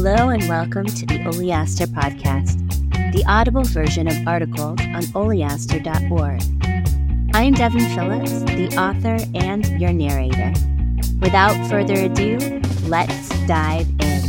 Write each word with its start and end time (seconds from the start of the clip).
Hello 0.00 0.28
and 0.28 0.48
welcome 0.48 0.86
to 0.86 1.06
the 1.06 1.24
Oleaster 1.26 1.88
Podcast, 1.88 2.56
the 3.12 3.24
audible 3.26 3.64
version 3.64 4.06
of 4.06 4.14
articles 4.28 4.78
on 4.80 5.02
oleaster.org. 5.16 6.40
I 7.34 7.42
am 7.42 7.52
Devin 7.54 7.80
Phillips, 7.96 8.44
the 8.44 8.68
author 8.78 9.18
and 9.34 9.66
your 9.80 9.92
narrator. 9.92 10.52
Without 11.20 11.68
further 11.68 11.94
ado, 11.94 12.38
let's 12.84 13.30
dive 13.48 13.88
in. 13.98 14.22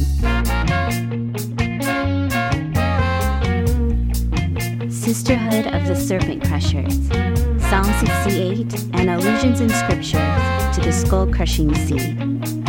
Sisterhood 4.89 5.67
of 5.67 5.85
the 5.85 5.95
Serpent 5.95 6.43
Crushers, 6.47 6.97
Psalm 7.69 7.85
68, 8.25 8.73
and 8.95 9.11
allusions 9.11 9.61
in 9.61 9.69
Scripture 9.69 10.17
to 10.73 10.81
the 10.81 10.91
skull 10.91 11.31
crushing 11.31 11.75
seed. 11.75 12.68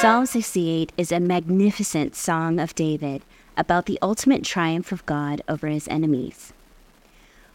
Psalm 0.00 0.26
68 0.26 0.92
is 0.96 1.10
a 1.10 1.18
magnificent 1.18 2.14
song 2.14 2.60
of 2.60 2.72
David 2.76 3.20
about 3.56 3.86
the 3.86 3.98
ultimate 4.00 4.44
triumph 4.44 4.92
of 4.92 5.04
God 5.06 5.42
over 5.48 5.66
his 5.66 5.88
enemies. 5.88 6.52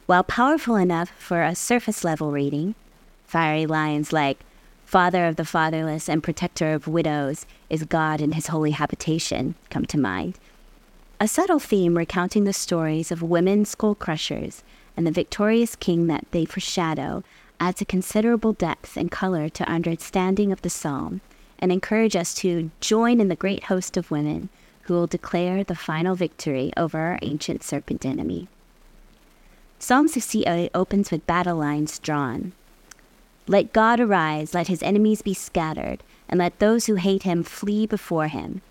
While 0.07 0.25
powerful 0.25 0.75
enough 0.75 1.07
for 1.17 1.41
a 1.41 1.55
surface 1.55 2.03
level 2.03 2.33
reading, 2.33 2.75
fiery 3.23 3.65
lines 3.65 4.11
like, 4.11 4.39
Father 4.83 5.25
of 5.25 5.37
the 5.37 5.45
fatherless 5.45 6.09
and 6.09 6.21
protector 6.21 6.73
of 6.73 6.85
widows 6.85 7.45
is 7.69 7.85
God 7.85 8.19
in 8.19 8.33
his 8.33 8.47
holy 8.47 8.71
habitation 8.71 9.55
come 9.69 9.85
to 9.85 9.97
mind. 9.97 10.37
A 11.21 11.29
subtle 11.29 11.59
theme 11.59 11.97
recounting 11.97 12.43
the 12.43 12.51
stories 12.51 13.09
of 13.09 13.23
women 13.23 13.63
skull 13.63 13.95
crushers 13.95 14.63
and 14.97 15.07
the 15.07 15.11
victorious 15.11 15.77
king 15.77 16.07
that 16.07 16.25
they 16.31 16.43
foreshadow 16.43 17.23
adds 17.61 17.81
a 17.81 17.85
considerable 17.85 18.51
depth 18.51 18.97
and 18.97 19.09
color 19.09 19.47
to 19.47 19.63
understanding 19.63 20.51
of 20.51 20.61
the 20.61 20.69
psalm 20.69 21.21
and 21.63 21.71
encourage 21.71 22.13
us 22.13 22.33
to 22.33 22.69
join 22.81 23.21
in 23.21 23.29
the 23.29 23.37
great 23.37 23.63
host 23.63 23.95
of 23.95 24.11
women 24.11 24.49
who 24.81 24.93
will 24.93 25.07
declare 25.07 25.63
the 25.63 25.73
final 25.73 26.13
victory 26.13 26.73
over 26.75 26.99
our 26.99 27.19
ancient 27.21 27.63
serpent 27.63 28.05
enemy. 28.05 28.49
Psalm 29.79 30.09
68 30.09 30.69
opens 30.75 31.09
with 31.09 31.25
battle 31.25 31.55
lines 31.55 31.99
drawn. 31.99 32.51
Let 33.47 33.71
God 33.71 34.01
arise, 34.01 34.53
let 34.53 34.67
his 34.67 34.83
enemies 34.83 35.21
be 35.21 35.33
scattered, 35.33 36.03
and 36.27 36.37
let 36.37 36.59
those 36.59 36.87
who 36.87 36.95
hate 36.95 37.23
him 37.23 37.43
flee 37.43 37.85
before 37.85 38.27
him. 38.27 38.61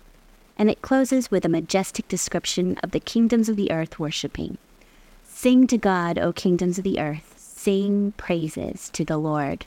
And 0.55 0.69
it 0.69 0.83
closes 0.83 1.31
with 1.31 1.45
a 1.45 1.49
majestic 1.49 2.07
description 2.07 2.77
of 2.83 2.91
the 2.91 2.99
kingdoms 2.99 3.49
of 3.49 3.55
the 3.55 3.71
earth 3.71 3.97
worshipping. 3.97 4.59
Sing 5.25 5.65
to 5.65 5.79
God, 5.79 6.19
O 6.19 6.31
kingdoms 6.31 6.77
of 6.77 6.83
the 6.83 6.99
earth, 6.99 7.33
sing 7.37 8.13
praises 8.17 8.91
to 8.91 9.03
the 9.03 9.17
Lord. 9.17 9.65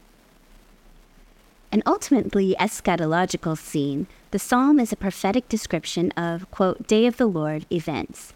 An 1.72 1.82
ultimately 1.84 2.54
eschatological 2.58 3.58
scene, 3.58 4.06
the 4.30 4.38
psalm 4.38 4.78
is 4.78 4.92
a 4.92 4.96
prophetic 4.96 5.48
description 5.48 6.12
of, 6.12 6.50
quote, 6.50 6.86
day 6.86 7.06
of 7.06 7.16
the 7.16 7.26
Lord 7.26 7.66
events. 7.70 8.32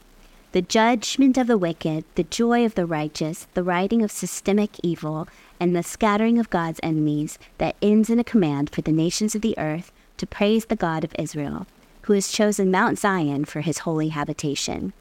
The 0.53 0.63
judgment 0.63 1.39
of 1.39 1.47
the 1.47 1.57
wicked, 1.57 2.05
the 2.17 2.25
joy 2.25 2.65
of 2.65 2.75
the 2.75 2.87
righteous, 2.87 3.47
the 3.55 3.63
righting 3.63 4.03
of 4.03 4.11
systemic 4.11 4.73
evil, 4.83 5.29
and 5.61 5.77
the 5.77 5.85
scattering 5.85 6.41
of 6.41 6.51
God's 6.51 6.81
enemies 6.83 7.39
that 7.59 7.77
ends 7.81 8.11
in 8.11 8.19
a 8.19 8.25
command 8.25 8.69
for 8.71 8.83
the 8.83 8.91
nations 8.91 9.37
of 9.37 9.43
the 9.43 9.57
earth 9.59 9.93
to 10.17 10.27
praise 10.27 10.65
the 10.65 10.75
God 10.75 11.05
of 11.05 11.15
Israel, 11.17 11.69
who 12.03 12.15
has 12.15 12.33
chosen 12.33 12.71
Mount 12.71 12.99
Zion 12.99 13.45
for 13.45 13.61
his 13.61 13.79
holy 13.79 14.09
habitation. 14.09 14.93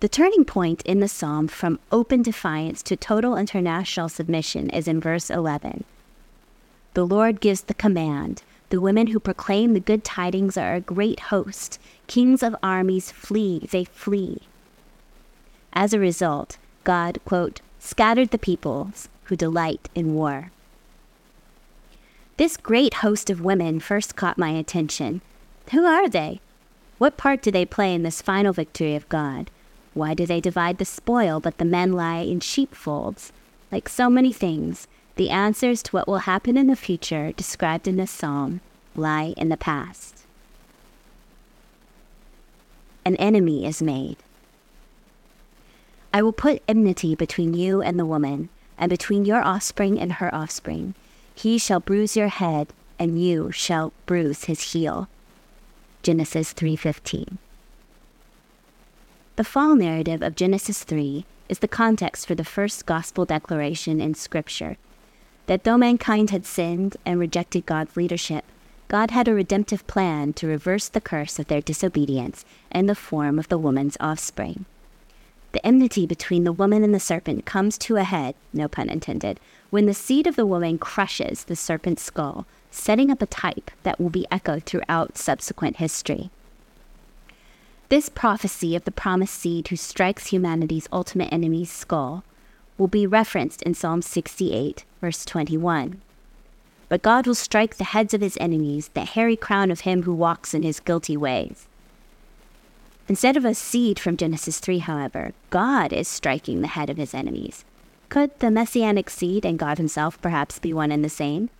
The 0.00 0.08
turning 0.08 0.46
point 0.46 0.80
in 0.82 1.00
the 1.00 1.08
psalm 1.08 1.48
from 1.48 1.78
open 1.92 2.22
defiance 2.22 2.82
to 2.84 2.96
total 2.96 3.36
international 3.36 4.08
submission 4.08 4.70
is 4.70 4.88
in 4.88 5.00
verse 5.00 5.28
11. 5.28 5.84
The 6.94 7.06
Lord 7.06 7.40
gives 7.40 7.62
the 7.62 7.74
command. 7.74 8.42
The 8.70 8.80
women 8.80 9.08
who 9.08 9.20
proclaim 9.20 9.72
the 9.72 9.80
good 9.80 10.04
tidings 10.04 10.56
are 10.56 10.74
a 10.74 10.80
great 10.80 11.20
host. 11.20 11.78
Kings 12.06 12.42
of 12.42 12.56
armies 12.62 13.10
flee, 13.10 13.66
they 13.70 13.84
flee. 13.84 14.42
As 15.72 15.92
a 15.92 15.98
result, 15.98 16.58
God, 16.84 17.18
quote, 17.24 17.60
scattered 17.78 18.30
the 18.30 18.38
peoples 18.38 19.08
who 19.24 19.36
delight 19.36 19.88
in 19.94 20.14
war. 20.14 20.50
This 22.36 22.56
great 22.56 22.94
host 22.94 23.30
of 23.30 23.40
women 23.40 23.80
first 23.80 24.16
caught 24.16 24.38
my 24.38 24.50
attention. 24.50 25.22
Who 25.72 25.84
are 25.84 26.08
they? 26.08 26.40
What 26.98 27.16
part 27.16 27.42
do 27.42 27.50
they 27.50 27.64
play 27.64 27.94
in 27.94 28.02
this 28.02 28.22
final 28.22 28.52
victory 28.52 28.94
of 28.94 29.08
God? 29.08 29.50
Why 29.94 30.14
do 30.14 30.26
they 30.26 30.40
divide 30.40 30.78
the 30.78 30.84
spoil, 30.84 31.40
but 31.40 31.58
the 31.58 31.64
men 31.64 31.92
lie 31.92 32.20
in 32.20 32.40
sheepfolds? 32.40 33.32
Like 33.72 33.88
so 33.88 34.08
many 34.08 34.32
things, 34.32 34.86
the 35.18 35.30
answers 35.30 35.82
to 35.82 35.90
what 35.90 36.06
will 36.06 36.18
happen 36.18 36.56
in 36.56 36.68
the 36.68 36.76
future 36.76 37.32
described 37.32 37.88
in 37.88 37.96
this 37.96 38.10
psalm 38.10 38.60
lie 38.94 39.34
in 39.36 39.48
the 39.48 39.56
past. 39.56 40.24
An 43.04 43.16
enemy 43.16 43.66
is 43.66 43.82
made. 43.82 44.16
I 46.14 46.22
will 46.22 46.32
put 46.32 46.62
enmity 46.68 47.16
between 47.16 47.52
you 47.52 47.82
and 47.82 47.98
the 47.98 48.06
woman, 48.06 48.48
and 48.78 48.88
between 48.88 49.24
your 49.24 49.42
offspring 49.42 49.98
and 49.98 50.14
her 50.14 50.32
offspring. 50.32 50.94
He 51.34 51.58
shall 51.58 51.80
bruise 51.80 52.16
your 52.16 52.28
head, 52.28 52.68
and 52.96 53.20
you 53.20 53.50
shall 53.50 53.92
bruise 54.06 54.44
his 54.44 54.72
heel. 54.72 55.08
Genesis 56.02 56.52
3:15. 56.52 57.38
The 59.34 59.44
fall 59.44 59.74
narrative 59.74 60.22
of 60.22 60.36
Genesis 60.36 60.84
3 60.84 61.24
is 61.48 61.58
the 61.58 61.66
context 61.66 62.26
for 62.26 62.36
the 62.36 62.44
first 62.44 62.86
gospel 62.86 63.24
declaration 63.24 64.00
in 64.00 64.14
scripture 64.14 64.76
that 65.48 65.64
though 65.64 65.78
mankind 65.78 66.30
had 66.30 66.46
sinned 66.46 66.96
and 67.04 67.18
rejected 67.18 67.66
God's 67.66 67.96
leadership, 67.96 68.44
God 68.86 69.10
had 69.10 69.28
a 69.28 69.34
redemptive 69.34 69.86
plan 69.86 70.34
to 70.34 70.46
reverse 70.46 70.88
the 70.88 71.00
curse 71.00 71.38
of 71.38 71.48
their 71.48 71.62
disobedience 71.62 72.44
in 72.70 72.86
the 72.86 72.94
form 72.94 73.38
of 73.38 73.48
the 73.48 73.58
woman's 73.58 73.96
offspring. 73.98 74.66
The 75.52 75.66
enmity 75.66 76.06
between 76.06 76.44
the 76.44 76.52
woman 76.52 76.84
and 76.84 76.94
the 76.94 77.00
serpent 77.00 77.46
comes 77.46 77.78
to 77.78 77.96
a 77.96 78.04
head, 78.04 78.34
no 78.52 78.68
pun 78.68 78.90
intended, 78.90 79.40
when 79.70 79.86
the 79.86 79.94
seed 79.94 80.26
of 80.26 80.36
the 80.36 80.46
woman 80.46 80.78
crushes 80.78 81.44
the 81.44 81.56
serpent's 81.56 82.02
skull, 82.02 82.46
setting 82.70 83.10
up 83.10 83.22
a 83.22 83.26
type 83.26 83.70
that 83.82 83.98
will 83.98 84.10
be 84.10 84.26
echoed 84.30 84.64
throughout 84.64 85.16
subsequent 85.16 85.76
history. 85.76 86.30
This 87.88 88.10
prophecy 88.10 88.76
of 88.76 88.84
the 88.84 88.90
promised 88.90 89.34
seed 89.34 89.68
who 89.68 89.76
strikes 89.76 90.26
humanity's 90.26 90.88
ultimate 90.92 91.32
enemy's 91.32 91.72
skull 91.72 92.22
will 92.78 92.88
be 92.88 93.06
referenced 93.06 93.60
in 93.62 93.74
Psalm 93.74 94.00
68, 94.00 94.84
verse 95.00 95.24
21. 95.24 96.00
But 96.88 97.02
God 97.02 97.26
will 97.26 97.34
strike 97.34 97.76
the 97.76 97.84
heads 97.84 98.14
of 98.14 98.22
his 98.22 98.38
enemies, 98.40 98.88
the 98.94 99.04
hairy 99.04 99.36
crown 99.36 99.70
of 99.70 99.80
him 99.80 100.04
who 100.04 100.14
walks 100.14 100.54
in 100.54 100.62
his 100.62 100.80
guilty 100.80 101.16
ways. 101.16 101.66
Instead 103.08 103.36
of 103.36 103.44
a 103.44 103.54
seed 103.54 103.98
from 103.98 104.16
Genesis 104.16 104.58
3, 104.60 104.78
however, 104.78 105.32
God 105.50 105.92
is 105.92 106.08
striking 106.08 106.60
the 106.60 106.68
head 106.68 106.88
of 106.88 106.96
his 106.96 107.14
enemies. 107.14 107.64
Could 108.08 108.38
the 108.38 108.50
messianic 108.50 109.10
seed 109.10 109.44
and 109.44 109.58
God 109.58 109.78
himself 109.78 110.20
perhaps 110.22 110.58
be 110.58 110.72
one 110.72 110.92
and 110.92 111.04
the 111.04 111.10
same? 111.10 111.50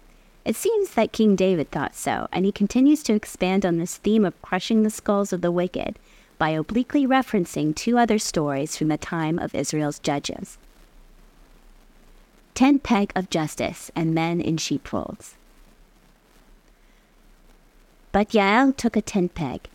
It 0.45 0.57
seems 0.57 0.91
that 0.91 1.13
King 1.13 1.37
David 1.37 1.71
thought 1.71 1.95
so, 1.95 2.29
and 2.33 2.47
he 2.47 2.53
continues 2.53 3.03
to 3.03 3.15
expand 3.15 3.67
on 3.67 3.77
this 3.77 3.99
theme 3.99 4.25
of 4.25 4.41
crushing 4.41 4.83
the 4.83 4.91
skulls 4.91 5.33
of 5.33 5.43
the 5.43 5.51
wicked 5.51 5.99
by 6.39 6.51
obliquely 6.51 7.07
referencing 7.07 7.75
two 7.75 7.99
other 7.99 8.19
stories 8.19 8.77
from 8.77 8.89
the 8.89 8.97
time 8.97 9.39
of 9.39 9.55
Israel's 9.55 9.99
judges 9.99 10.57
tent 12.59 12.83
peg 12.83 13.13
of 13.15 13.31
justice 13.31 13.89
and 13.95 14.13
men 14.13 14.41
in 14.41 14.57
sheepfolds. 14.57 15.37
But 18.11 18.31
Yael 18.31 18.77
took 18.77 18.97
a 18.97 19.01
tent 19.01 19.37
peg 19.37 19.69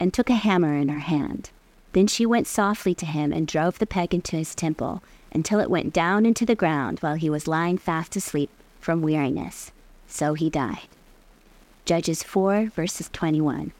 and 0.00 0.14
took 0.14 0.30
a 0.30 0.42
hammer 0.46 0.74
in 0.74 0.88
her 0.88 1.00
hand. 1.00 1.50
Then 1.92 2.06
she 2.06 2.24
went 2.24 2.46
softly 2.46 2.94
to 2.94 3.04
him 3.04 3.30
and 3.30 3.46
drove 3.46 3.78
the 3.78 3.86
peg 3.86 4.14
into 4.14 4.36
his 4.36 4.54
temple 4.54 5.02
until 5.34 5.60
it 5.60 5.68
went 5.68 5.92
down 5.92 6.24
into 6.24 6.46
the 6.46 6.54
ground 6.54 7.00
while 7.00 7.16
he 7.16 7.28
was 7.28 7.46
lying 7.46 7.76
fast 7.76 8.16
asleep 8.16 8.48
from 8.80 9.02
weariness. 9.02 9.70
So 10.06 10.32
he 10.32 10.48
died. 10.48 10.88
Judges 11.84 12.22
4, 12.22 12.70
verses 12.74 13.10
21. 13.12 13.72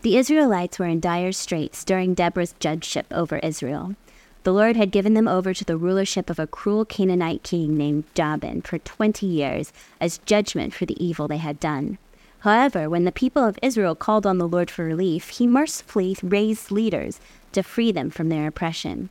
The 0.00 0.16
Israelites 0.16 0.80
were 0.80 0.86
in 0.86 0.98
dire 0.98 1.30
straits 1.30 1.84
during 1.84 2.14
Deborah's 2.14 2.56
judgeship 2.58 3.06
over 3.12 3.38
Israel. 3.38 3.94
The 4.44 4.52
Lord 4.52 4.76
had 4.76 4.90
given 4.90 5.14
them 5.14 5.28
over 5.28 5.54
to 5.54 5.64
the 5.64 5.76
rulership 5.76 6.28
of 6.28 6.40
a 6.40 6.48
cruel 6.48 6.84
Canaanite 6.84 7.44
king 7.44 7.76
named 7.76 8.04
Jabin 8.14 8.62
for 8.62 8.78
twenty 8.78 9.26
years 9.26 9.72
as 10.00 10.18
judgment 10.26 10.74
for 10.74 10.84
the 10.84 11.02
evil 11.04 11.28
they 11.28 11.36
had 11.36 11.60
done. 11.60 11.98
However, 12.40 12.90
when 12.90 13.04
the 13.04 13.12
people 13.12 13.44
of 13.44 13.58
Israel 13.62 13.94
called 13.94 14.26
on 14.26 14.38
the 14.38 14.48
Lord 14.48 14.68
for 14.68 14.84
relief, 14.84 15.28
he 15.28 15.46
mercifully 15.46 16.16
raised 16.24 16.72
leaders 16.72 17.20
to 17.52 17.62
free 17.62 17.92
them 17.92 18.10
from 18.10 18.30
their 18.30 18.48
oppression. 18.48 19.10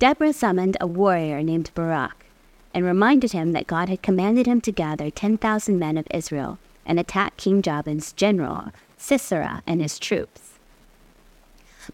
Deborah 0.00 0.32
summoned 0.32 0.76
a 0.80 0.88
warrior 0.88 1.40
named 1.40 1.70
Barak 1.74 2.26
and 2.74 2.84
reminded 2.84 3.30
him 3.30 3.52
that 3.52 3.68
God 3.68 3.88
had 3.88 4.02
commanded 4.02 4.46
him 4.46 4.60
to 4.62 4.72
gather 4.72 5.08
10,000 5.08 5.78
men 5.78 5.96
of 5.96 6.08
Israel 6.10 6.58
and 6.84 6.98
attack 6.98 7.36
King 7.36 7.62
Jabin's 7.62 8.12
general, 8.12 8.72
Sisera, 8.96 9.62
and 9.68 9.80
his 9.80 10.00
troops. 10.00 10.57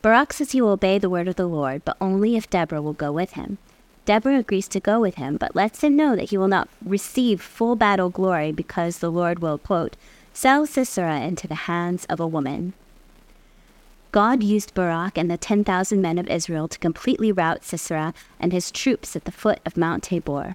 Barak 0.02 0.32
says 0.32 0.52
he 0.52 0.60
will 0.60 0.70
obey 0.70 0.98
the 0.98 1.10
word 1.10 1.28
of 1.28 1.36
the 1.36 1.46
Lord, 1.46 1.84
but 1.84 1.96
only 2.00 2.36
if 2.36 2.50
Deborah 2.50 2.82
will 2.82 2.92
go 2.92 3.12
with 3.12 3.32
him. 3.32 3.58
Deborah 4.04 4.38
agrees 4.38 4.68
to 4.68 4.80
go 4.80 5.00
with 5.00 5.14
him, 5.14 5.36
but 5.36 5.56
lets 5.56 5.82
him 5.82 5.96
know 5.96 6.14
that 6.14 6.30
he 6.30 6.36
will 6.36 6.48
not 6.48 6.68
receive 6.84 7.40
full 7.40 7.74
battle 7.74 8.10
glory 8.10 8.52
because 8.52 8.98
the 8.98 9.10
Lord 9.10 9.38
will, 9.38 9.56
quote, 9.56 9.96
sell 10.32 10.66
Sisera 10.66 11.20
into 11.20 11.48
the 11.48 11.54
hands 11.54 12.04
of 12.06 12.20
a 12.20 12.26
woman. 12.26 12.74
God 14.12 14.42
used 14.42 14.74
Barak 14.74 15.16
and 15.16 15.30
the 15.30 15.36
10,000 15.36 16.00
men 16.00 16.18
of 16.18 16.28
Israel 16.28 16.68
to 16.68 16.78
completely 16.78 17.32
rout 17.32 17.64
Sisera 17.64 18.14
and 18.38 18.52
his 18.52 18.70
troops 18.70 19.16
at 19.16 19.24
the 19.24 19.32
foot 19.32 19.60
of 19.64 19.76
Mount 19.76 20.04
Tabor. 20.04 20.54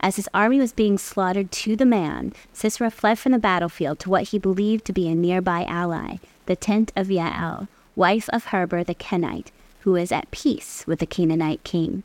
As 0.00 0.16
his 0.16 0.28
army 0.32 0.58
was 0.58 0.72
being 0.72 0.98
slaughtered 0.98 1.50
to 1.50 1.76
the 1.76 1.86
man, 1.86 2.32
Sisera 2.52 2.90
fled 2.90 3.18
from 3.18 3.32
the 3.32 3.38
battlefield 3.38 3.98
to 4.00 4.10
what 4.10 4.28
he 4.28 4.38
believed 4.38 4.84
to 4.84 4.92
be 4.92 5.08
a 5.08 5.14
nearby 5.14 5.64
ally, 5.64 6.16
the 6.46 6.56
tent 6.56 6.92
of 6.94 7.08
Yael, 7.08 7.68
wife 7.96 8.28
of 8.30 8.46
Heber 8.46 8.84
the 8.84 8.94
Kenite, 8.94 9.52
who 9.80 9.92
was 9.92 10.10
at 10.10 10.30
peace 10.30 10.86
with 10.86 10.98
the 10.98 11.06
Canaanite 11.06 11.64
king. 11.64 12.02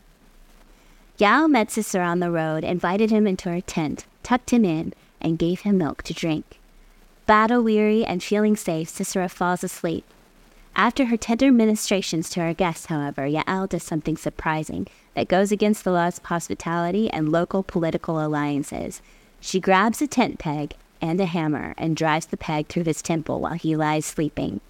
Yael 1.18 1.50
met 1.50 1.72
Sisera 1.72 2.06
on 2.06 2.20
the 2.20 2.32
road, 2.32 2.64
invited 2.64 3.10
him 3.10 3.28
into 3.28 3.50
her 3.50 3.62
tent, 3.62 4.06
tucked 4.24 4.52
him 4.52 4.64
in, 4.64 4.94
and 5.20 5.40
gave 5.40 5.62
him 5.62 5.78
milk 5.78 6.04
to 6.04 6.14
drink. 6.14 6.60
Battle 7.26 7.62
weary 7.62 8.06
and 8.06 8.24
feeling 8.24 8.56
safe, 8.56 8.90
Sisera 8.90 9.30
falls 9.30 9.64
asleep. 9.64 10.06
After 10.76 11.06
her 11.06 11.18
tender 11.18 11.52
ministrations 11.52 12.30
to 12.30 12.40
her 12.42 12.54
guests, 12.54 12.86
however, 12.86 13.28
Yael 13.28 13.68
does 13.68 13.84
something 13.84 14.16
surprising 14.16 14.88
that 15.14 15.28
goes 15.28 15.52
against 15.52 15.84
the 15.84 15.92
laws 15.92 16.18
of 16.18 16.26
hospitality 16.26 17.10
and 17.10 17.32
local 17.32 17.64
political 17.64 18.24
alliances. 18.26 19.02
She 19.42 19.60
grabs 19.60 20.02
a 20.02 20.08
tent 20.08 20.40
peg 20.40 20.76
and 21.02 21.20
a 21.20 21.26
hammer 21.26 21.74
and 21.78 21.98
drives 21.98 22.28
the 22.28 22.38
peg 22.38 22.68
through 22.68 22.84
his 22.84 23.02
temple 23.02 23.42
while 23.42 23.54
he 23.54 23.76
lies 23.76 24.06
sleeping. 24.06 24.62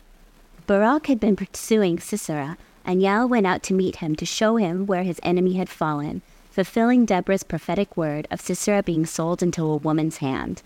Barak 0.69 1.07
had 1.07 1.19
been 1.19 1.35
pursuing 1.35 1.99
Sisera, 1.99 2.55
and 2.85 3.01
Yael 3.01 3.27
went 3.27 3.47
out 3.47 3.63
to 3.63 3.73
meet 3.73 3.95
him 3.95 4.15
to 4.15 4.23
show 4.23 4.57
him 4.57 4.85
where 4.85 5.01
his 5.01 5.19
enemy 5.23 5.53
had 5.53 5.67
fallen, 5.67 6.21
fulfilling 6.51 7.07
Deborah's 7.07 7.41
prophetic 7.41 7.97
word 7.97 8.27
of 8.29 8.39
Sisera 8.39 8.83
being 8.83 9.03
sold 9.03 9.41
into 9.41 9.63
a 9.63 9.77
woman's 9.77 10.17
hand. 10.17 10.61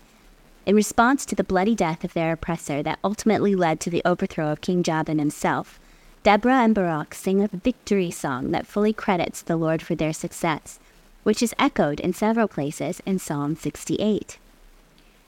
In 0.66 0.76
response 0.76 1.24
to 1.24 1.34
the 1.34 1.42
bloody 1.42 1.74
death 1.74 2.04
of 2.04 2.12
their 2.12 2.32
oppressor 2.32 2.82
that 2.82 2.98
ultimately 3.02 3.54
led 3.54 3.80
to 3.80 3.88
the 3.88 4.02
overthrow 4.04 4.52
of 4.52 4.60
King 4.60 4.82
Jabin 4.82 5.18
himself, 5.18 5.80
Deborah 6.22 6.62
and 6.62 6.74
Barak 6.74 7.14
sing 7.14 7.42
a 7.42 7.48
victory 7.48 8.10
song 8.10 8.50
that 8.50 8.66
fully 8.66 8.92
credits 8.92 9.40
the 9.40 9.56
Lord 9.56 9.80
for 9.80 9.94
their 9.94 10.12
success, 10.12 10.78
which 11.22 11.42
is 11.42 11.54
echoed 11.58 11.98
in 11.98 12.12
several 12.12 12.46
places 12.46 13.00
in 13.06 13.18
Psalm 13.18 13.56
68. 13.56 14.36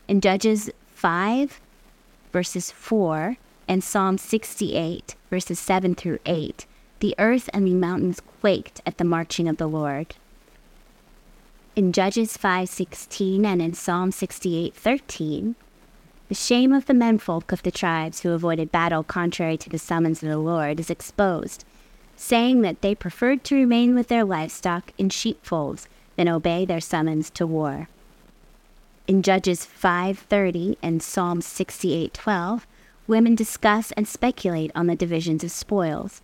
In 0.06 0.20
Judges 0.20 0.69
5, 0.93 1.62
verses 2.31 2.70
4, 2.70 3.38
and 3.69 3.83
Psalm 3.83 4.19
68, 4.19 5.17
verses 5.31 5.59
7 5.59 5.95
through 5.95 6.19
8, 6.27 6.67
the 7.01 7.15
earth 7.19 7.51
and 7.53 7.67
the 7.67 7.75
mountains 7.75 8.21
quaked 8.41 8.81
at 8.87 8.99
the 8.99 9.05
marching 9.05 9.49
of 9.49 9.57
the 9.57 9.69
Lord 9.69 10.15
in 11.77 11.93
Judges 11.93 12.39
5:16 12.39 13.45
and 13.45 13.61
in 13.61 13.75
Psalm 13.75 14.11
68:13, 14.11 15.57
the 16.29 16.35
shame 16.35 16.73
of 16.73 16.87
the 16.87 16.95
menfolk 16.95 17.53
of 17.53 17.63
the 17.63 17.71
tribes 17.71 18.21
who 18.21 18.33
avoided 18.33 18.73
battle 18.73 19.05
contrary 19.05 19.59
to 19.59 19.69
the 19.69 19.79
summons 19.79 20.23
of 20.23 20.31
the 20.31 20.39
Lord 20.39 20.81
is 20.81 20.89
exposed, 20.89 21.67
saying 22.17 22.62
that 22.62 22.81
they 22.81 22.95
preferred 22.95 23.45
to 23.45 23.57
remain 23.57 23.95
with 23.95 24.09
their 24.09 24.25
livestock 24.25 24.95
in 24.97 25.11
sheepfolds 25.11 25.87
than 26.17 26.29
obey 26.29 26.65
their 26.65 26.81
summons 26.81 27.29
to 27.29 27.47
war. 27.47 27.91
In 29.07 29.23
Judges 29.23 29.67
5:30 29.67 30.79
and 30.83 31.03
Psalm 31.03 31.43
68:12, 31.43 32.67
women 33.06 33.35
discuss 33.35 33.93
and 33.93 34.06
speculate 34.06 34.70
on 34.75 34.87
the 34.87 34.97
divisions 34.97 35.44
of 35.44 35.50
spoils. 35.50 36.23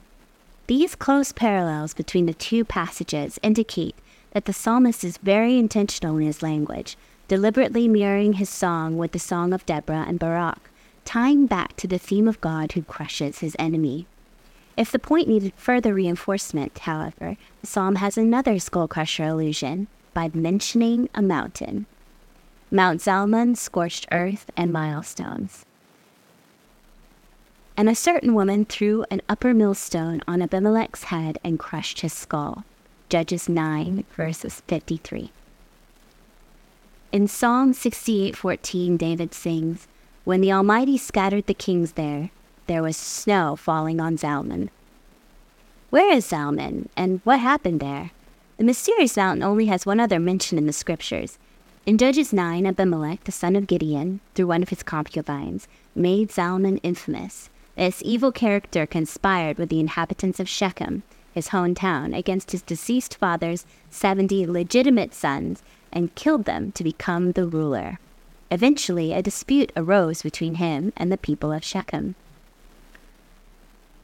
These 0.66 0.94
close 0.94 1.32
parallels 1.32 1.94
between 1.94 2.26
the 2.26 2.34
two 2.34 2.64
passages 2.64 3.38
indicate 3.42 3.94
that 4.32 4.46
the 4.46 4.52
psalmist 4.52 5.04
is 5.04 5.18
very 5.18 5.58
intentional 5.58 6.16
in 6.16 6.26
his 6.26 6.42
language, 6.42 6.96
deliberately 7.28 7.88
mirroring 7.88 8.34
his 8.34 8.48
song 8.48 8.96
with 8.96 9.12
the 9.12 9.18
song 9.18 9.52
of 9.52 9.66
Deborah 9.66 10.04
and 10.06 10.18
Barak, 10.18 10.70
tying 11.04 11.46
back 11.46 11.76
to 11.76 11.86
the 11.86 11.98
theme 11.98 12.28
of 12.28 12.40
God 12.40 12.72
who 12.72 12.82
crushes 12.82 13.40
his 13.40 13.56
enemy. 13.58 14.06
If 14.76 14.90
the 14.90 14.98
point 14.98 15.28
needed 15.28 15.52
further 15.56 15.92
reinforcement, 15.92 16.78
however, 16.78 17.36
the 17.60 17.66
psalm 17.66 17.96
has 17.96 18.16
another 18.16 18.58
skull 18.58 18.88
crusher 18.88 19.24
allusion 19.24 19.88
by 20.14 20.30
mentioning 20.32 21.08
a 21.14 21.22
mountain 21.22 21.86
Mount 22.70 23.02
Zalmon, 23.02 23.54
scorched 23.54 24.06
earth, 24.10 24.50
and 24.56 24.72
millstones. 24.72 25.66
And 27.76 27.88
a 27.88 27.94
certain 27.94 28.34
woman 28.34 28.64
threw 28.64 29.04
an 29.10 29.22
upper 29.28 29.54
millstone 29.54 30.20
on 30.28 30.42
Abimelech's 30.42 31.04
head 31.04 31.38
and 31.42 31.58
crushed 31.58 32.00
his 32.00 32.12
skull. 32.12 32.64
Judges 33.08 33.48
9, 33.48 34.04
verses 34.14 34.62
53. 34.68 35.30
In 37.12 37.28
Psalm 37.28 37.72
68:14, 37.74 38.96
David 38.96 39.34
sings, 39.34 39.86
When 40.24 40.40
the 40.40 40.52
Almighty 40.52 40.96
scattered 40.96 41.46
the 41.46 41.54
kings 41.54 41.92
there, 41.92 42.30
there 42.66 42.82
was 42.82 42.96
snow 42.96 43.56
falling 43.56 44.00
on 44.00 44.16
Zalmon. 44.16 44.70
Where 45.90 46.10
is 46.14 46.26
Zalmon, 46.26 46.88
and 46.96 47.20
what 47.24 47.40
happened 47.40 47.80
there? 47.80 48.12
The 48.56 48.64
mysterious 48.64 49.16
mountain 49.16 49.42
only 49.42 49.66
has 49.66 49.84
one 49.84 50.00
other 50.00 50.18
mention 50.18 50.56
in 50.56 50.66
the 50.66 50.72
scriptures. 50.72 51.38
In 51.84 51.98
Judges 51.98 52.32
9, 52.32 52.64
Abimelech, 52.64 53.24
the 53.24 53.32
son 53.32 53.56
of 53.56 53.66
Gideon, 53.66 54.20
through 54.34 54.46
one 54.46 54.62
of 54.62 54.70
his 54.70 54.82
concubines, 54.82 55.68
made 55.94 56.30
Zalmon 56.30 56.78
infamous. 56.82 57.50
This 57.76 58.02
evil 58.04 58.32
character 58.32 58.86
conspired 58.86 59.58
with 59.58 59.68
the 59.68 59.80
inhabitants 59.80 60.38
of 60.38 60.48
Shechem 60.48 61.02
his 61.32 61.48
hometown, 61.48 62.16
against 62.16 62.52
his 62.52 62.62
deceased 62.62 63.16
father's 63.16 63.64
70 63.90 64.46
legitimate 64.46 65.14
sons 65.14 65.62
and 65.92 66.14
killed 66.14 66.44
them 66.44 66.72
to 66.72 66.84
become 66.84 67.32
the 67.32 67.46
ruler. 67.46 67.98
Eventually, 68.50 69.12
a 69.12 69.22
dispute 69.22 69.72
arose 69.76 70.22
between 70.22 70.56
him 70.56 70.92
and 70.96 71.10
the 71.10 71.16
people 71.16 71.52
of 71.52 71.64
Shechem. 71.64 72.14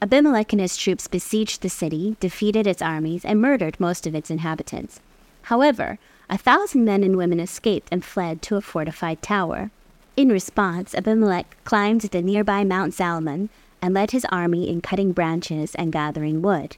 Abimelech 0.00 0.53
and 0.53 0.61
his 0.61 0.76
troops 0.76 1.09
besieged 1.09 1.61
the 1.61 1.69
city, 1.69 2.17
defeated 2.20 2.67
its 2.67 2.81
armies, 2.81 3.25
and 3.25 3.43
murdered 3.43 3.81
most 3.81 4.06
of 4.06 4.15
its 4.15 4.31
inhabitants. 4.31 5.00
However, 5.43 5.99
a 6.31 6.38
thousand 6.38 6.85
men 6.85 7.03
and 7.03 7.17
women 7.17 7.41
escaped 7.41 7.88
and 7.91 8.05
fled 8.05 8.41
to 8.43 8.56
a 8.56 8.61
fortified 8.61 9.23
tower. 9.23 9.70
In 10.19 10.31
response, 10.31 10.97
Abimelech 10.97 11.56
climbed 11.62 12.00
the 12.00 12.20
nearby 12.20 12.65
Mount 12.65 12.93
Zalmon 12.93 13.50
and 13.81 13.94
led 13.94 14.11
his 14.11 14.25
army 14.25 14.69
in 14.69 14.81
cutting 14.81 15.12
branches 15.12 15.76
and 15.76 15.93
gathering 15.93 16.43
wood. 16.43 16.76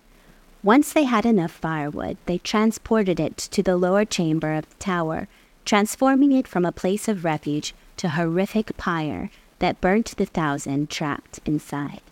Once 0.62 0.92
they 0.92 1.04
had 1.04 1.24
enough 1.24 1.50
firewood, 1.50 2.18
they 2.26 2.36
transported 2.36 3.18
it 3.18 3.38
to 3.38 3.62
the 3.62 3.78
lower 3.78 4.04
chamber 4.04 4.52
of 4.52 4.68
the 4.68 4.74
tower, 4.74 5.26
transforming 5.64 6.32
it 6.32 6.46
from 6.46 6.66
a 6.66 6.70
place 6.70 7.08
of 7.08 7.24
refuge 7.24 7.74
to 7.96 8.10
horrific 8.10 8.76
pyre 8.76 9.30
that 9.58 9.80
burnt 9.80 10.14
the 10.18 10.26
thousand 10.26 10.90
trapped 10.90 11.40
inside. 11.46 12.02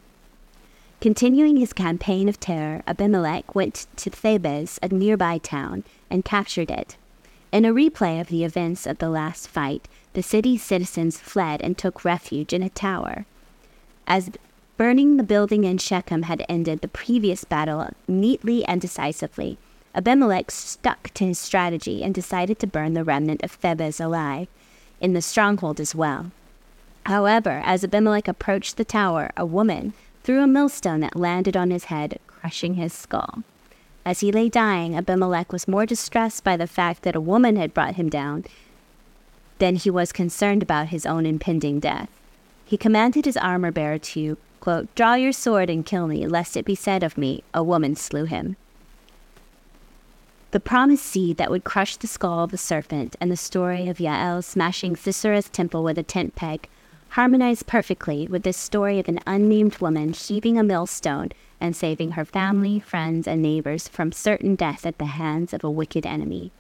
Continuing 1.03 1.59
his 1.59 1.75
campaign 1.75 2.31
of 2.31 2.41
terror, 2.41 2.83
Abimelech 2.87 3.55
went 3.55 3.87
to 3.97 4.09
Thebez, 4.09 4.79
a 4.83 4.89
nearby 4.89 5.37
town, 5.37 5.85
and 6.09 6.25
captured 6.25 6.71
it. 6.71 6.97
In 7.51 7.65
a 7.65 7.73
replay 7.73 8.21
of 8.21 8.29
the 8.29 8.45
events 8.45 8.87
of 8.87 8.99
the 8.99 9.09
last 9.09 9.49
fight, 9.49 9.89
the 10.13 10.23
city's 10.23 10.63
citizens 10.63 11.19
fled 11.19 11.63
and 11.63 11.77
took 11.77 12.05
refuge 12.05 12.53
in 12.53 12.63
a 12.63 12.69
tower. 12.69 13.25
As 14.07 14.31
Burning 14.79 15.17
the 15.17 15.25
building 15.25 15.65
in 15.65 15.77
Shechem 15.77 16.23
had 16.23 16.47
ended 16.49 16.83
the 16.83 16.87
previous 16.89 17.43
battle 17.43 17.89
neatly 18.07 18.65
and 18.65 18.81
decisively. 18.81 19.59
Abimelech 19.93 20.53
stuck 20.53 21.11
to 21.15 21.25
his 21.25 21.37
strategy 21.41 22.05
and 22.05 22.15
decided 22.15 22.61
to 22.61 22.67
burn 22.69 22.95
the 22.95 23.03
remnant 23.03 23.43
of 23.43 23.61
Thebez 23.61 24.01
alive, 24.01 24.47
in 25.01 25.15
the 25.15 25.21
stronghold 25.21 25.81
as 25.81 25.97
well. 25.97 26.31
However, 27.07 27.61
as 27.65 27.83
Abimelech 27.83 28.29
approached 28.29 28.77
the 28.77 28.85
tower, 28.85 29.33
a 29.37 29.45
woman 29.45 29.95
threw 30.23 30.45
a 30.45 30.47
millstone 30.47 31.01
that 31.01 31.17
landed 31.17 31.57
on 31.57 31.73
his 31.73 31.87
head, 31.87 32.21
crushing 32.29 32.75
his 32.75 32.93
skull. 32.93 33.43
As 34.09 34.21
he 34.21 34.33
lay 34.33 34.49
dying, 34.49 34.97
Abimelech 34.97 35.53
was 35.53 35.69
more 35.69 35.85
distressed 35.85 36.43
by 36.43 36.57
the 36.57 36.67
fact 36.67 37.03
that 37.03 37.15
a 37.15 37.21
woman 37.21 37.57
had 37.57 37.75
brought 37.75 37.97
him 37.97 38.09
down 38.09 38.47
than 39.59 39.77
he 39.77 39.91
was 39.91 40.13
concerned 40.13 40.63
about 40.63 40.89
his 40.89 41.05
own 41.05 41.27
impending 41.27 41.79
death. 41.79 42.09
He 42.65 42.79
commanded 42.79 43.27
his 43.27 43.37
armor 43.37 43.71
bearer 43.71 43.99
to 43.99 44.39
quote, 44.61 44.89
Draw 44.95 45.17
your 45.17 45.33
sword 45.33 45.69
and 45.69 45.85
kill 45.85 46.07
me, 46.07 46.27
lest 46.27 46.57
it 46.57 46.65
be 46.65 46.75
said 46.75 47.03
of 47.03 47.19
me, 47.19 47.43
a 47.53 47.63
woman 47.63 47.97
slew 47.97 48.25
him. 48.25 48.57
The 50.53 50.61
promised 50.61 51.05
seed 51.05 51.37
that 51.37 51.51
would 51.51 51.65
crush 51.65 51.97
the 51.97 52.07
skull 52.07 52.43
of 52.43 52.51
the 52.51 52.57
serpent 52.57 53.15
and 53.21 53.31
the 53.31 53.37
story 53.37 53.89
of 53.89 53.99
Yael 53.99 54.43
smashing 54.43 54.97
Sisera's 54.97 55.51
temple 55.51 55.85
with 55.85 55.99
a 55.99 56.03
tent 56.03 56.35
peg 56.35 56.67
harmonized 57.11 57.67
perfectly 57.67 58.27
with 58.27 58.43
this 58.43 58.57
story 58.57 58.99
of 58.99 59.09
an 59.09 59.21
unnamed 59.27 59.79
woman 59.79 60.13
heaving 60.13 60.59
a 60.59 60.63
millstone 60.63 61.31
and 61.61 61.75
saving 61.75 62.13
her 62.13 62.25
family, 62.25 62.79
friends, 62.81 63.27
and 63.27 63.43
neighbors 63.43 63.89
from 63.89 64.13
certain 64.13 64.55
death 64.55 64.87
at 64.87 64.99
the 64.99 65.07
hands 65.07 65.53
of 65.53 65.65
a 65.65 65.71
wicked 65.71 66.07
enemy. 66.07 66.51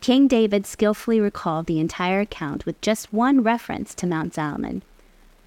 King 0.00 0.28
David 0.28 0.66
skillfully 0.66 1.20
recalled 1.20 1.66
the 1.66 1.80
entire 1.80 2.20
account 2.20 2.66
with 2.66 2.80
just 2.80 3.12
one 3.12 3.42
reference 3.42 3.94
to 3.94 4.06
Mount 4.06 4.34
Zalmon, 4.34 4.82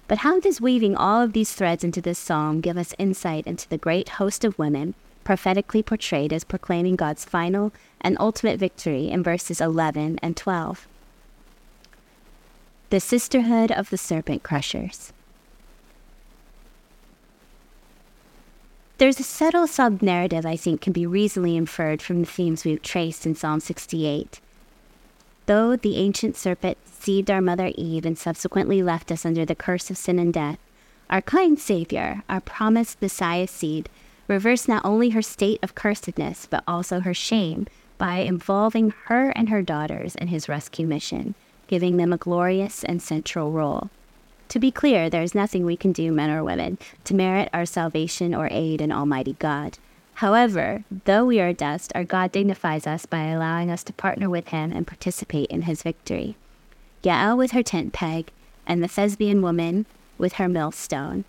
but 0.08 0.18
how 0.18 0.40
does 0.40 0.60
weaving 0.60 0.96
all 0.96 1.20
of 1.20 1.34
these 1.34 1.52
threads 1.52 1.84
into 1.84 2.00
this 2.00 2.18
psalm 2.18 2.60
give 2.60 2.78
us 2.78 2.94
insight 2.98 3.46
into 3.46 3.68
the 3.68 3.78
great 3.78 4.08
host 4.10 4.44
of 4.44 4.58
women 4.58 4.94
prophetically 5.22 5.82
portrayed 5.82 6.32
as 6.32 6.42
proclaiming 6.42 6.96
God's 6.96 7.26
final 7.26 7.70
and 8.00 8.16
ultimate 8.18 8.58
victory 8.58 9.10
in 9.10 9.22
verses 9.22 9.60
11 9.60 10.18
and 10.22 10.34
12? 10.34 10.88
The 12.90 13.00
Sisterhood 13.00 13.70
of 13.70 13.90
the 13.90 13.98
Serpent 13.98 14.42
Crushers. 14.42 15.12
There's 18.96 19.20
a 19.20 19.24
subtle 19.24 19.66
sub 19.66 20.00
narrative 20.00 20.46
I 20.46 20.56
think 20.56 20.80
can 20.80 20.94
be 20.94 21.04
reasonably 21.04 21.54
inferred 21.54 22.00
from 22.00 22.20
the 22.20 22.26
themes 22.26 22.64
we've 22.64 22.80
traced 22.80 23.26
in 23.26 23.34
Psalm 23.34 23.60
68. 23.60 24.40
Though 25.44 25.76
the 25.76 25.98
ancient 25.98 26.34
serpent 26.34 26.78
deceived 26.86 27.30
our 27.30 27.42
mother 27.42 27.72
Eve 27.74 28.06
and 28.06 28.16
subsequently 28.16 28.82
left 28.82 29.12
us 29.12 29.26
under 29.26 29.44
the 29.44 29.54
curse 29.54 29.90
of 29.90 29.98
sin 29.98 30.18
and 30.18 30.32
death, 30.32 30.58
our 31.10 31.20
kind 31.20 31.58
Savior, 31.58 32.22
our 32.26 32.40
promised 32.40 33.02
Messiah 33.02 33.48
seed, 33.48 33.90
reversed 34.28 34.66
not 34.66 34.82
only 34.86 35.10
her 35.10 35.20
state 35.20 35.60
of 35.62 35.74
cursedness, 35.74 36.46
but 36.48 36.64
also 36.66 37.00
her 37.00 37.12
shame 37.12 37.66
by 37.98 38.20
involving 38.20 38.94
her 39.04 39.28
and 39.36 39.50
her 39.50 39.60
daughters 39.60 40.14
in 40.14 40.28
his 40.28 40.48
rescue 40.48 40.86
mission 40.86 41.34
giving 41.68 41.96
them 41.96 42.12
a 42.12 42.16
glorious 42.16 42.82
and 42.82 43.00
central 43.00 43.52
role. 43.52 43.90
To 44.48 44.58
be 44.58 44.70
clear, 44.70 45.08
there 45.08 45.22
is 45.22 45.34
nothing 45.34 45.64
we 45.64 45.76
can 45.76 45.92
do, 45.92 46.10
men 46.10 46.30
or 46.30 46.42
women, 46.42 46.78
to 47.04 47.14
merit 47.14 47.50
our 47.52 47.66
salvation 47.66 48.34
or 48.34 48.48
aid 48.50 48.80
in 48.80 48.90
Almighty 48.90 49.36
God. 49.38 49.78
However, 50.14 50.84
though 51.04 51.26
we 51.26 51.38
are 51.38 51.52
dust, 51.52 51.92
our 51.94 52.02
God 52.02 52.32
dignifies 52.32 52.86
us 52.86 53.06
by 53.06 53.26
allowing 53.26 53.70
us 53.70 53.84
to 53.84 53.92
partner 53.92 54.28
with 54.28 54.48
Him 54.48 54.72
and 54.72 54.86
participate 54.86 55.50
in 55.50 55.62
His 55.62 55.84
victory. 55.84 56.34
Yael 57.04 57.36
with 57.36 57.52
her 57.52 57.62
tent 57.62 57.92
peg, 57.92 58.32
and 58.66 58.82
the 58.82 58.88
Thespian 58.88 59.42
woman 59.42 59.86
with 60.16 60.34
her 60.34 60.48
millstone, 60.48 61.24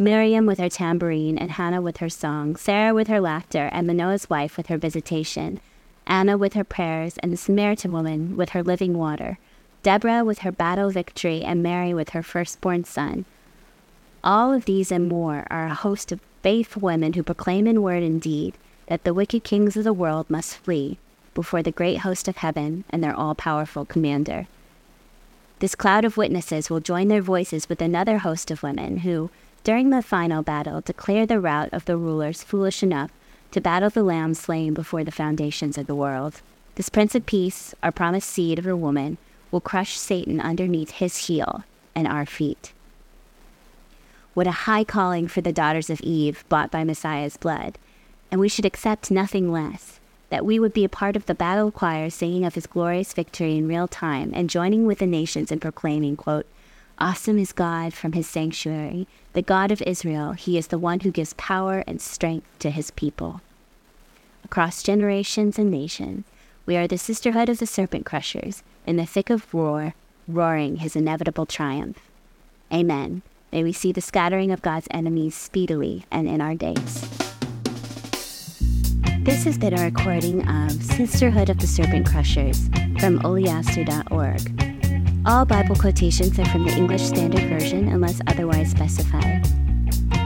Miriam 0.00 0.46
with 0.46 0.58
her 0.58 0.68
tambourine, 0.68 1.36
and 1.36 1.52
Hannah 1.52 1.82
with 1.82 1.98
her 1.98 2.08
song, 2.08 2.56
Sarah 2.56 2.94
with 2.94 3.08
her 3.08 3.20
laughter, 3.20 3.68
and 3.72 3.86
Manoah's 3.86 4.30
wife 4.30 4.56
with 4.56 4.68
her 4.68 4.78
visitation, 4.78 5.60
Anna 6.06 6.38
with 6.38 6.54
her 6.54 6.64
prayers, 6.64 7.18
and 7.18 7.32
the 7.32 7.36
Samaritan 7.36 7.92
woman 7.92 8.36
with 8.36 8.50
her 8.50 8.62
living 8.62 8.96
water. 8.96 9.38
Deborah 9.88 10.22
with 10.22 10.40
her 10.40 10.52
battle 10.52 10.90
victory, 10.90 11.42
and 11.42 11.62
Mary 11.62 11.94
with 11.94 12.10
her 12.10 12.22
firstborn 12.22 12.84
son. 12.84 13.24
All 14.22 14.52
of 14.52 14.66
these 14.66 14.92
and 14.92 15.08
more 15.08 15.46
are 15.48 15.64
a 15.64 15.72
host 15.72 16.12
of 16.12 16.20
faithful 16.42 16.82
women 16.82 17.14
who 17.14 17.22
proclaim 17.22 17.66
in 17.66 17.80
word 17.80 18.02
and 18.02 18.20
deed 18.20 18.52
that 18.88 19.04
the 19.04 19.14
wicked 19.14 19.44
kings 19.44 19.78
of 19.78 19.84
the 19.84 19.94
world 19.94 20.28
must 20.28 20.58
flee 20.58 20.98
before 21.32 21.62
the 21.62 21.72
great 21.72 22.00
host 22.00 22.28
of 22.28 22.36
heaven 22.36 22.84
and 22.90 23.02
their 23.02 23.14
all 23.14 23.34
powerful 23.34 23.86
commander. 23.86 24.46
This 25.60 25.74
cloud 25.74 26.04
of 26.04 26.18
witnesses 26.18 26.68
will 26.68 26.80
join 26.80 27.08
their 27.08 27.22
voices 27.22 27.66
with 27.70 27.80
another 27.80 28.18
host 28.18 28.50
of 28.50 28.62
women 28.62 28.98
who, 28.98 29.30
during 29.64 29.88
the 29.88 30.02
final 30.02 30.42
battle, 30.42 30.82
declare 30.82 31.24
the 31.24 31.40
rout 31.40 31.70
of 31.72 31.86
the 31.86 31.96
rulers 31.96 32.42
foolish 32.42 32.82
enough 32.82 33.10
to 33.52 33.60
battle 33.62 33.88
the 33.88 34.02
lamb 34.02 34.34
slain 34.34 34.74
before 34.74 35.02
the 35.02 35.10
foundations 35.10 35.78
of 35.78 35.86
the 35.86 35.94
world. 35.94 36.42
This 36.74 36.90
Prince 36.90 37.14
of 37.14 37.24
Peace, 37.24 37.74
our 37.82 37.90
promised 37.90 38.28
seed 38.28 38.58
of 38.58 38.66
a 38.66 38.76
woman, 38.76 39.16
will 39.50 39.60
crush 39.60 39.98
Satan 39.98 40.40
underneath 40.40 40.92
his 40.92 41.26
heel 41.26 41.64
and 41.94 42.06
our 42.06 42.26
feet. 42.26 42.72
What 44.34 44.46
a 44.46 44.62
high 44.68 44.84
calling 44.84 45.26
for 45.26 45.40
the 45.40 45.52
daughters 45.52 45.90
of 45.90 46.00
Eve, 46.00 46.44
bought 46.48 46.70
by 46.70 46.84
Messiah's 46.84 47.36
blood, 47.36 47.78
and 48.30 48.40
we 48.40 48.48
should 48.48 48.66
accept 48.66 49.10
nothing 49.10 49.50
less 49.50 49.98
that 50.30 50.44
we 50.44 50.58
would 50.58 50.72
be 50.72 50.84
a 50.84 50.88
part 50.88 51.16
of 51.16 51.26
the 51.26 51.34
battle 51.34 51.70
choir 51.70 52.10
singing 52.10 52.44
of 52.44 52.54
his 52.54 52.66
glorious 52.66 53.12
victory 53.12 53.56
in 53.56 53.66
real 53.66 53.88
time 53.88 54.30
and 54.34 54.50
joining 54.50 54.86
with 54.86 54.98
the 54.98 55.06
nations 55.06 55.50
in 55.50 55.58
proclaiming, 55.58 56.16
quote, 56.16 56.46
Awesome 56.98 57.38
is 57.38 57.52
God 57.52 57.94
from 57.94 58.12
his 58.12 58.28
sanctuary, 58.28 59.06
the 59.32 59.42
God 59.42 59.70
of 59.70 59.80
Israel. 59.82 60.32
He 60.32 60.58
is 60.58 60.66
the 60.66 60.78
one 60.78 61.00
who 61.00 61.10
gives 61.10 61.32
power 61.34 61.84
and 61.86 62.00
strength 62.00 62.46
to 62.58 62.70
his 62.70 62.90
people. 62.90 63.40
Across 64.44 64.82
generations 64.82 65.58
and 65.58 65.70
nations, 65.70 66.24
we 66.68 66.76
are 66.76 66.86
the 66.86 66.98
sisterhood 66.98 67.48
of 67.48 67.58
the 67.58 67.66
serpent 67.66 68.04
crushers, 68.04 68.62
in 68.86 68.96
the 68.96 69.06
thick 69.06 69.30
of 69.30 69.54
war, 69.54 69.94
roaring 70.28 70.76
his 70.76 70.94
inevitable 70.94 71.46
triumph. 71.46 71.98
Amen. 72.70 73.22
May 73.50 73.62
we 73.62 73.72
see 73.72 73.90
the 73.90 74.02
scattering 74.02 74.52
of 74.52 74.60
God's 74.60 74.86
enemies 74.90 75.34
speedily 75.34 76.04
and 76.10 76.28
in 76.28 76.42
our 76.42 76.54
days. 76.54 77.08
This 79.20 79.44
has 79.44 79.56
been 79.56 79.78
a 79.78 79.82
recording 79.82 80.46
of 80.46 80.72
Sisterhood 80.82 81.48
of 81.48 81.58
the 81.58 81.66
Serpent 81.66 82.06
Crushers 82.06 82.68
from 83.00 83.18
oleaster.org. 83.20 85.24
All 85.24 85.46
Bible 85.46 85.74
quotations 85.74 86.38
are 86.38 86.44
from 86.44 86.66
the 86.66 86.76
English 86.76 87.04
Standard 87.04 87.48
Version 87.48 87.88
unless 87.88 88.20
otherwise 88.26 88.70
specified. 88.70 89.48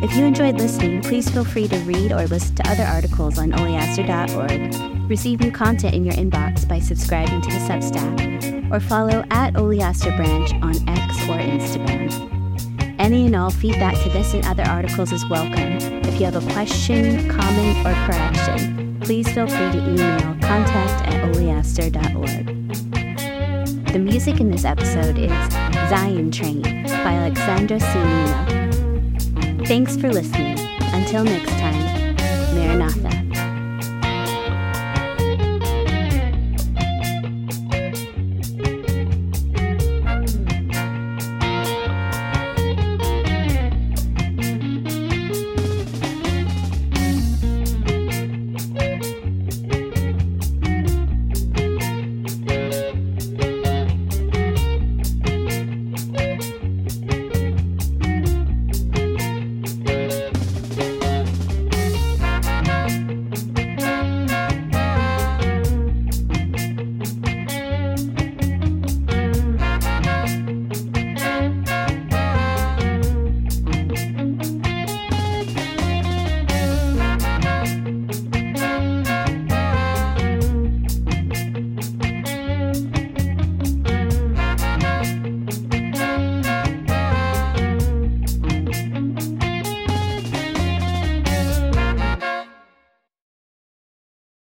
If 0.03 0.15
you 0.17 0.25
enjoyed 0.25 0.57
listening, 0.59 1.03
please 1.03 1.31
feel 1.31 1.45
free 1.45 1.69
to 1.69 1.77
read 1.81 2.13
or 2.13 2.27
listen 2.27 2.57
to 2.57 2.71
other 2.71 2.83
articles 2.83 3.39
on 3.39 3.53
oleaster.org, 3.53 5.11
receive 5.11 5.41
new 5.41 5.53
content 5.53 5.95
in 5.95 6.05
your 6.05 6.15
inbox 6.15 6.67
by 6.67 6.81
subscribing 6.81 7.41
to 7.41 7.49
the 7.51 7.59
Substack, 7.59 8.73
or 8.73 8.81
follow 8.81 9.25
at 9.31 9.55
Oleaster 9.57 10.11
Branch 10.17 10.53
on 10.55 10.77
X 10.89 11.23
or 11.29 11.39
Instagram. 11.39 12.33
Any 12.99 13.27
and 13.27 13.37
all 13.37 13.51
feedback 13.51 14.01
to 14.03 14.09
this 14.11 14.35
and 14.35 14.45
other 14.47 14.65
articles 14.65 15.13
is 15.13 15.27
welcome. 15.29 15.77
If 16.05 16.19
you 16.19 16.27
have 16.27 16.37
a 16.37 16.53
question, 16.53 17.29
comment, 17.29 17.79
or 17.87 17.95
correction, 18.07 18.99
please 19.01 19.27
feel 19.33 19.47
free 19.47 19.73
to 19.73 19.79
email 19.79 20.19
contact 20.41 21.09
at 21.09 21.35
oleaster.org. 21.35 22.63
The 23.93 23.99
music 23.99 24.41
in 24.41 24.51
this 24.51 24.65
episode 24.65 25.19
is 25.19 25.31
Zion 25.91 26.31
Train 26.31 26.63
by 26.63 27.13
Alexandra 27.13 27.79
Cianino. 27.79 28.72
Thanks 29.73 29.97
for 29.97 30.13
listening. 30.13 30.59
Until 30.93 31.25
next 31.25 31.49
time, 31.49 32.15
Maranatha. 32.55 33.12